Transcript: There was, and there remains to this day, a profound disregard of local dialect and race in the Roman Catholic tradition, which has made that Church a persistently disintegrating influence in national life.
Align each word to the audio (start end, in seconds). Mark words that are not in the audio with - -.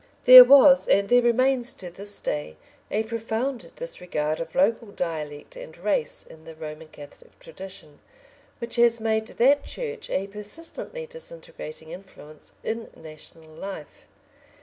There 0.25 0.43
was, 0.43 0.87
and 0.87 1.09
there 1.09 1.21
remains 1.21 1.73
to 1.75 1.91
this 1.91 2.19
day, 2.19 2.57
a 2.89 3.03
profound 3.03 3.71
disregard 3.75 4.39
of 4.39 4.55
local 4.55 4.87
dialect 4.87 5.55
and 5.55 5.77
race 5.77 6.23
in 6.27 6.43
the 6.43 6.55
Roman 6.55 6.87
Catholic 6.87 7.37
tradition, 7.37 7.99
which 8.57 8.77
has 8.77 8.99
made 8.99 9.27
that 9.27 9.63
Church 9.63 10.09
a 10.09 10.25
persistently 10.25 11.05
disintegrating 11.05 11.91
influence 11.91 12.51
in 12.63 12.89
national 12.95 13.53
life. 13.53 14.07